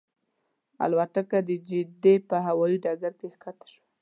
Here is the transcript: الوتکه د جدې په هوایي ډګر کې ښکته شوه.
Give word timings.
الوتکه 0.83 1.39
د 1.47 1.49
جدې 1.67 2.15
په 2.29 2.37
هوایي 2.45 2.77
ډګر 2.83 3.13
کې 3.19 3.27
ښکته 3.35 3.67
شوه. 3.71 3.83